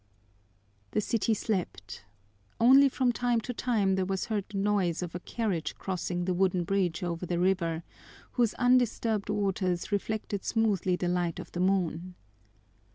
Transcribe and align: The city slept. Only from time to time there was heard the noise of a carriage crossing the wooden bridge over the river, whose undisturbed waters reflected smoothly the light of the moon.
The 0.93 0.99
city 0.99 1.35
slept. 1.35 2.05
Only 2.59 2.89
from 2.89 3.11
time 3.11 3.39
to 3.41 3.53
time 3.53 3.93
there 3.93 4.03
was 4.03 4.25
heard 4.25 4.45
the 4.49 4.57
noise 4.57 5.03
of 5.03 5.13
a 5.13 5.19
carriage 5.19 5.75
crossing 5.77 6.25
the 6.25 6.33
wooden 6.33 6.63
bridge 6.63 7.03
over 7.03 7.23
the 7.27 7.37
river, 7.37 7.83
whose 8.31 8.55
undisturbed 8.55 9.29
waters 9.29 9.91
reflected 9.91 10.43
smoothly 10.43 10.95
the 10.95 11.07
light 11.07 11.37
of 11.37 11.51
the 11.51 11.59
moon. 11.59 12.15